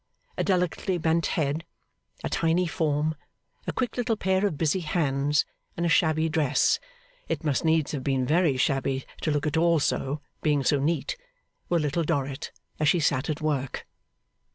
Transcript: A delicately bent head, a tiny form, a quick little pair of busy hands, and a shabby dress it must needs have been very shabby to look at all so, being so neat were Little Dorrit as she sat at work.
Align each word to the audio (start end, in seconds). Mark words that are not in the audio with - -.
A 0.35 0.43
delicately 0.43 0.97
bent 0.97 1.27
head, 1.27 1.63
a 2.23 2.29
tiny 2.29 2.65
form, 2.65 3.13
a 3.67 3.71
quick 3.71 3.97
little 3.97 4.17
pair 4.17 4.43
of 4.47 4.57
busy 4.57 4.79
hands, 4.79 5.45
and 5.77 5.85
a 5.85 5.89
shabby 5.89 6.27
dress 6.27 6.79
it 7.27 7.43
must 7.43 7.63
needs 7.63 7.91
have 7.91 8.03
been 8.03 8.25
very 8.25 8.57
shabby 8.57 9.05
to 9.21 9.29
look 9.29 9.45
at 9.45 9.57
all 9.57 9.79
so, 9.79 10.19
being 10.41 10.63
so 10.63 10.79
neat 10.79 11.17
were 11.69 11.77
Little 11.77 12.03
Dorrit 12.03 12.51
as 12.79 12.89
she 12.89 12.99
sat 12.99 13.29
at 13.29 13.41
work. 13.41 13.85